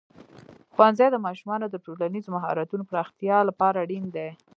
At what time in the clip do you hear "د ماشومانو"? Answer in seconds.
1.11-1.65